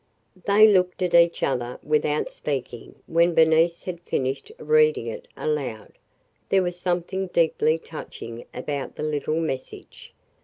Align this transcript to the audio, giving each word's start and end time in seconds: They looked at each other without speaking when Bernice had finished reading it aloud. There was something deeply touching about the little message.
They 0.47 0.67
looked 0.67 1.03
at 1.03 1.13
each 1.13 1.43
other 1.43 1.79
without 1.83 2.31
speaking 2.31 2.95
when 3.05 3.35
Bernice 3.35 3.83
had 3.83 4.01
finished 4.01 4.51
reading 4.57 5.05
it 5.05 5.27
aloud. 5.37 5.93
There 6.49 6.63
was 6.63 6.79
something 6.79 7.27
deeply 7.27 7.77
touching 7.77 8.45
about 8.51 8.95
the 8.95 9.03
little 9.03 9.39
message. 9.39 10.11